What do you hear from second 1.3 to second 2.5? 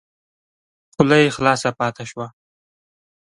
خلاصه پاته شوه!